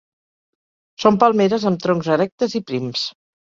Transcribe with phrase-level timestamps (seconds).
[1.03, 3.07] Són palmeres amb troncs erectes i prims.